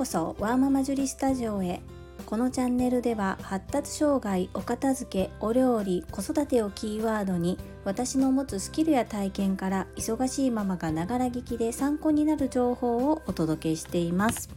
[0.00, 1.82] こそワーママジュリスタジオへ。
[2.24, 14.48] このチャンネルでは発達障害お片付けお料理子育てをキーワードに私の持つスキルや体験から忙しいママがながら聞きで参考になる情報をお届けしています。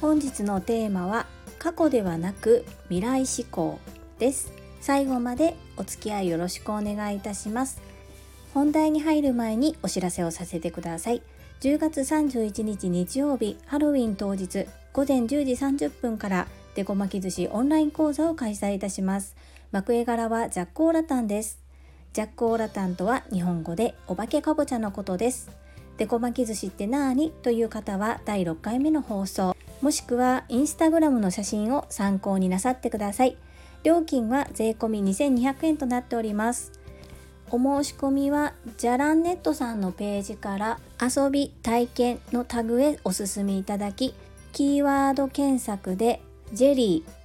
[0.00, 1.26] 本日のテーマは
[1.58, 3.78] 過去ではなく未来志向
[4.18, 4.50] です。
[4.80, 7.82] 最後までお付き合いよろしくお願いいたします。
[8.54, 11.20] 本題に入る前にお知らせをさせてください。
[11.60, 19.34] 10月31日日曜日ハロウィン当日午前10時30分からデコ巻き寿司オンライン講座を開催いたします。
[19.72, 21.58] 幕絵柄はジャックオーラタンです。
[22.12, 25.50] ジャックオーラタンとは日本語でお化けかぼちゃのことです。
[25.96, 29.56] デコ巻き寿司ってなーにという方は第6回目の放送。
[29.80, 33.36] もしくはインスタグラムの写真を参考になさってください。
[33.82, 36.77] 料金は税込2200円となっております。
[37.50, 44.14] お申し込みはじゃらんネットさんのページから遊び体験のタグへお進みいただき
[44.52, 46.20] キーワード検索で
[46.52, 47.18] ジェリー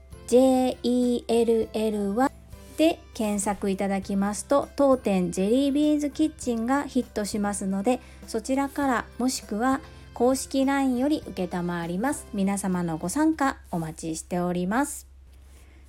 [1.27, 2.31] JELLY
[2.77, 9.81] で検索いただきますと当店ジェリービーズキッチンがヒットしますのでそちらからもしくは
[10.13, 12.27] 公式 LINE より承ります。
[12.33, 15.07] 皆様のご参加お待ちしております。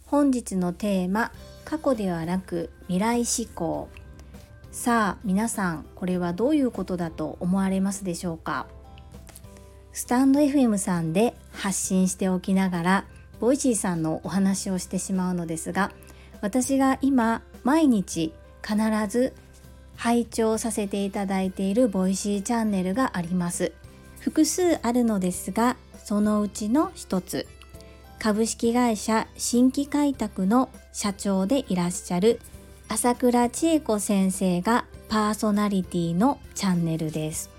[0.06, 1.30] 本日のテーマ
[1.64, 3.88] 過去ではなく未来志向。
[4.74, 8.66] さあ皆さんこれはどういうことだと思われますでしょうか？
[9.92, 13.04] スタンド FM さんで発信しておきながら
[13.38, 15.92] ボイシーさんのお話をしてしまうのですが
[16.40, 18.34] 私が今毎日
[18.66, 18.76] 必
[19.08, 19.32] ず
[19.94, 23.72] 拝聴させていただいているボイシーチャンネルがあります。
[24.18, 27.46] 複数あるのですがそのうちの一つ。
[28.18, 32.40] 株式会社新規開拓の社長でいらっしゃる
[32.88, 37.50] 朝倉千恵子先生がパーソナリティのチャンネルです。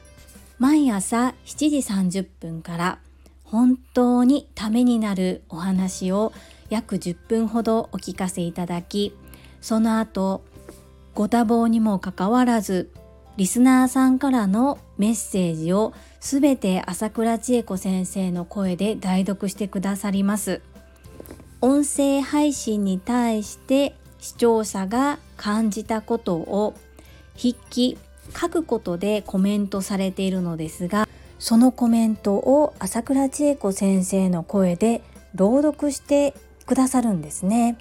[0.60, 1.78] 毎朝7時
[2.22, 3.00] 30分から
[3.44, 6.32] 本当にためになるお話を
[6.70, 9.16] 約10分ほどお聞かせいただき
[9.62, 10.44] その後
[11.14, 12.90] ご多忙にもかかわらず
[13.38, 20.62] リスナーさんからのメッセージをすべて朝倉千恵子先生の声で代読してくださります。
[21.60, 26.74] 音声配信に対して視聴者が感じたことを
[27.38, 27.98] 筆記
[28.36, 35.04] 書くことでコメントされているのですがそのコメントを朝倉千恵子先生の声で
[35.36, 36.34] 朗読して
[36.66, 37.78] くださるんですね。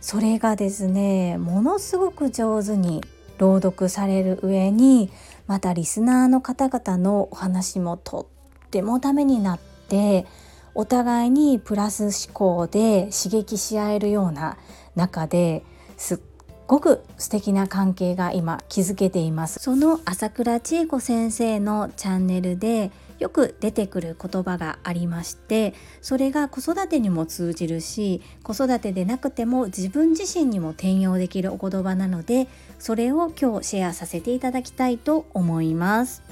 [0.00, 3.00] それがですねものすごく上手に
[3.38, 5.10] 朗読される上に
[5.46, 8.28] またリスナーの方々のお話もと
[8.66, 10.26] ってもためになって
[10.74, 14.56] お互いにプラス思考で刺激し合えるような
[14.94, 15.64] 中で
[15.96, 16.18] すっ
[16.66, 19.58] ごく素敵な関係が今築けています。
[19.58, 32.46] その朝倉千恵子先生のチャンネルでよく出てくる言葉がありましてそれが子育てにも通じるし子育てでなくても自分自身にも転用できるお言葉なので
[32.78, 36.22] それを今日シェアさせていただきたいと思います。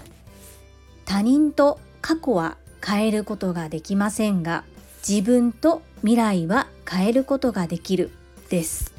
[1.06, 4.64] 他人と過去は変えることができませんが
[5.08, 8.10] 自分と未来は変えることができる。
[8.48, 8.94] です。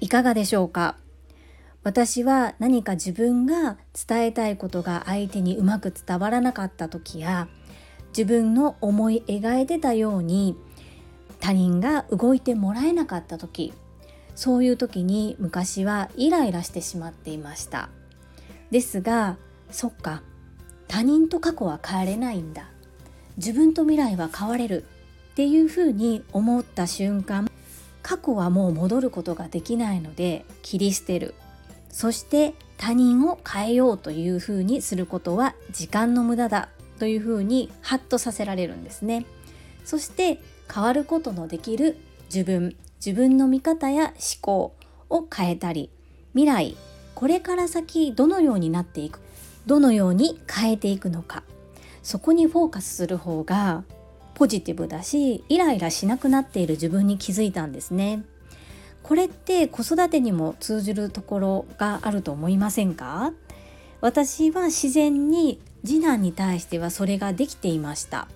[0.00, 0.96] いかがでしょうか？
[1.84, 7.48] 私は何か自分が伝えたいことが相手にうまく伝わらなかった時や
[8.08, 10.56] 自分の思い描いてたように
[11.40, 13.72] 他人が動いてもらえなかった時
[14.34, 17.88] そういう時に昔はイライラしてしまっていました。
[18.70, 19.36] ですが
[19.70, 20.22] そっか
[20.88, 22.68] 他人と過去は変えれないんだ。
[23.36, 24.84] 自分と未来は変われる
[25.32, 27.47] っていうふうに思った瞬間
[28.08, 31.34] 過去はもう戻ることができないので切り捨てる。
[31.90, 39.26] そして他人を変えようというふうにすることは時間の無駄だというふうにハッとさせられるんですね。
[39.84, 40.40] そして
[40.72, 41.98] 変わることのできる
[42.34, 42.74] 自分。
[43.04, 44.74] 自分の見方や思考
[45.10, 45.90] を変えたり
[46.32, 46.76] 未来。
[47.14, 49.20] これから先どのようになっていく
[49.66, 51.42] どのように変えていくのか。
[52.02, 53.84] そこにフォーカスする方が
[54.38, 58.22] ポジティブだしイライラしなくなっている自分に気づいたんですね。
[59.02, 63.32] これって子育てにも通じるところがあると思いませんか？
[64.00, 68.28] 私は自然に次男に対してはそれができていました。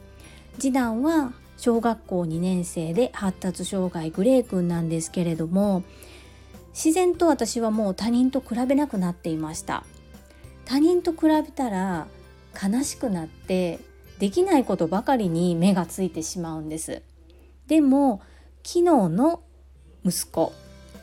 [0.58, 5.84] 次男は小学校2年生で発達障害グレー君なんですけれども
[6.75, 9.84] 自然と私はもう他人と比べなくなっていました。
[10.64, 12.08] 他人と比べたら
[12.60, 13.78] 悲しくなって
[14.23, 17.03] できないことばかりに目がついてしまうんです。
[17.67, 18.21] でも
[18.63, 19.43] 昨日の
[20.05, 20.53] 息子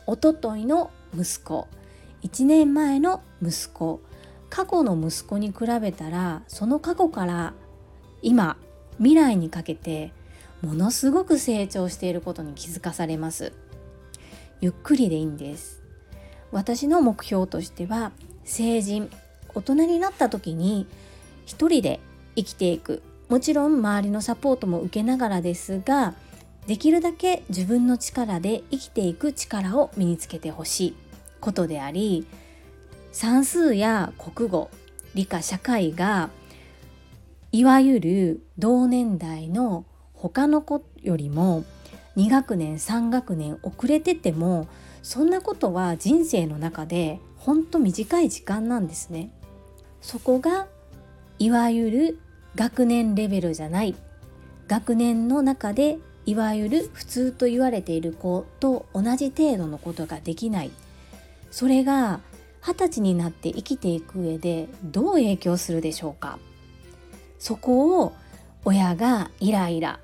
[0.06, 1.68] おとといの息子
[2.22, 4.00] 1年前の息子
[4.48, 7.52] 過去の息子に比べたらその過去から
[8.22, 8.56] 今
[8.96, 10.14] 未来にかけて
[10.62, 13.52] ものすごく成長していることに気づかされます。
[14.62, 15.82] ゆっくりでいいんです。
[16.52, 18.12] 私の目標としては
[18.44, 19.10] 成人
[19.54, 20.86] 大人になった時に
[21.44, 22.00] 一人で
[22.34, 23.02] 生きていく。
[23.30, 26.14] もちろん周りのサポートも受けながらですが
[26.66, 30.96] できるだけ自分の力で生きていく力を身につけてほしい
[31.40, 32.26] ことであり
[33.12, 34.68] 算数や国語
[35.14, 36.30] 理科社会が
[37.52, 41.64] いわゆる同年代の他の子よりも
[42.16, 44.66] 2学年3学年遅れてても
[45.02, 49.30] そんなことは人生の中でほんと短い時間なんですね。
[50.00, 50.66] そこが
[51.38, 52.20] いわゆる
[52.54, 53.94] 学年レベルじゃない。
[54.68, 60.70] 学年の中でいわゆる普通と言われている子と同じ程度のことができない。
[61.50, 62.20] それが
[62.62, 66.38] 二十歳になって生きていく上でどう影響するでしょうか。
[67.38, 68.12] そこを
[68.64, 69.98] 親がイライラ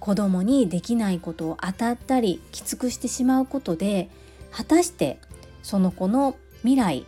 [0.00, 4.08] 子供にできないことを当たったりきつくしてしまうことで
[4.50, 5.18] 果たして
[5.62, 7.04] その子の未来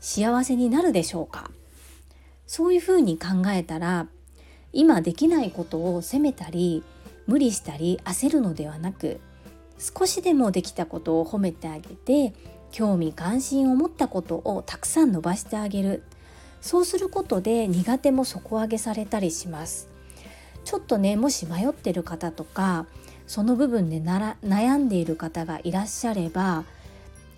[0.00, 1.50] 幸せになるでしょうか。
[2.46, 4.06] そういうふうに考えたら
[4.72, 6.82] 今できないことを責めたり
[7.26, 9.20] 無理したり焦るのではなく
[9.78, 12.34] 少しでもできたことを褒めてあげて
[12.70, 16.02] 興味関心を持ったことをたくさん伸ばしてあげる。
[16.62, 19.88] そうすることで苦手も底上げされたりします。
[20.64, 22.86] ちょっとねもし迷ってる方とか
[23.26, 26.64] その部分で悩んでいる方がいらっしゃれば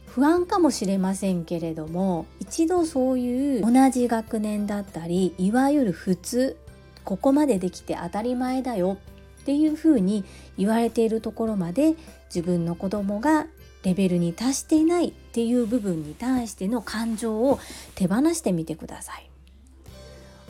[0.07, 6.57] 不安かもしれませんけれども一度そういう同じ学年だったりいわゆる普通
[7.05, 8.99] ここまでできて当たり前だよ
[9.43, 10.25] っていうふうに
[10.57, 11.95] 言われているところまで
[12.35, 13.47] 自分の子供が
[13.83, 17.61] レベルに達していないっていう部分に対しての感情を
[17.95, 19.31] 手放してみてください。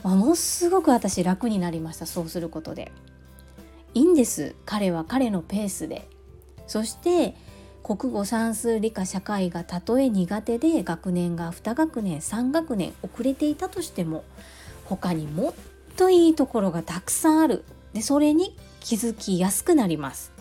[0.05, 2.93] ものすごく私楽になりましたそうすることで。
[3.95, 6.09] いいんです彼は彼のペースで。
[6.67, 7.35] そして
[7.83, 14.25] 国語算数理科社会がたとえ苦手で学年が2学年3学年遅れていたとしても
[14.87, 15.55] 他にもっ
[15.97, 17.65] といいところがたくさんある。
[17.93, 20.33] でそれに気づきやすくなります。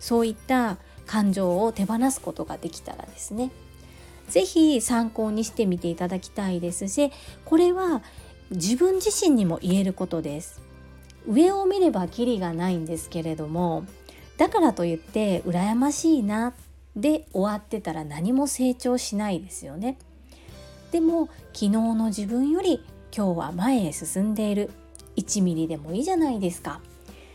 [0.00, 3.50] そういった感情を手放すことができたらですね。
[4.28, 7.12] 是非参考にしてみていただきたいですし
[7.44, 8.02] これは
[8.50, 10.60] 自分自身にも言えることです。
[11.26, 13.84] 上を見ればキリがないんですけれども
[14.36, 16.52] だからといって羨ましいな
[16.96, 19.98] で終わってたら何も成長しないですよね。
[20.92, 22.84] でも昨日の自分より
[23.14, 24.70] 今日は前へ進んでいる。
[25.16, 26.80] 1ミリでもいいじゃないですか。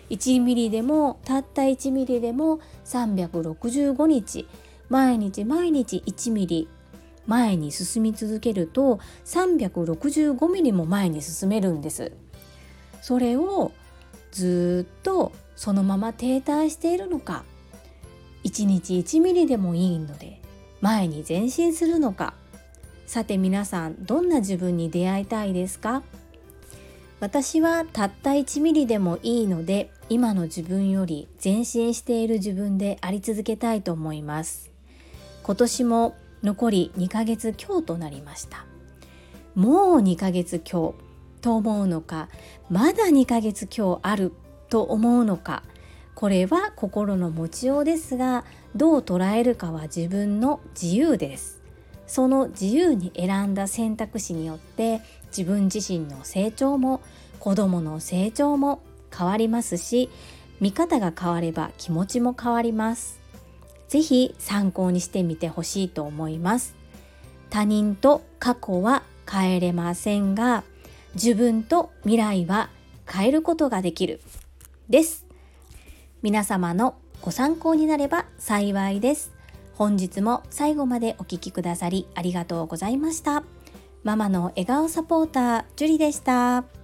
[0.09, 4.47] 1ミリでもたった1ミリでも365日
[4.89, 6.67] 毎日毎日1ミリ
[7.27, 12.11] 前に進み続けると365ミリも前に進めるんです。
[13.01, 13.71] それを
[14.31, 17.43] ずっとそのまま停滞しているのか
[18.43, 20.41] 1日1ミリでもいいので
[20.81, 22.33] 前に前進するのか。
[23.05, 26.03] さて皆さんどんな自分に出会いたいですか？
[27.19, 34.71] 私はたった1ミリでもいいので今の自分より前進している自分であり続けたいと思います。
[35.44, 38.66] 今年も残り2ヶ月強となりました。
[39.54, 40.95] もう2ヶ月強
[41.42, 42.29] と思うのか
[42.70, 44.32] まだ2ヶ月強ある
[44.70, 45.63] と思うのか
[46.15, 51.60] これは心の持ちようですがどう捉えるかは自分の自由です。
[52.08, 57.01] その自由に選んだ選択肢によって自分自身の成長も
[57.39, 58.81] 子どもの成長も
[59.15, 60.09] 変わりますし
[60.59, 63.19] 見方が変われば気持ちも変わります。
[63.88, 66.75] 是非参考にしてみてほしいと思います。
[67.50, 70.63] 他人と過去は変えれませんが
[71.15, 72.69] 自分と未来は
[73.07, 74.21] 変えることができる
[74.89, 75.25] です。
[76.21, 79.31] 皆様のご参考になれば幸いです。
[79.74, 83.43] 本日も最後までお聴きくださりありがとうございました。
[84.03, 86.78] ママの笑顔サポーター、ジュリでした。